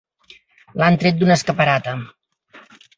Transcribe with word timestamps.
L'han 0.83 0.97
tret 1.05 1.21
d'una 1.21 1.37
escaparata. 1.41 1.97